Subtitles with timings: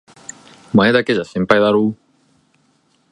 [0.73, 1.97] お前だけじゃ心配だろう？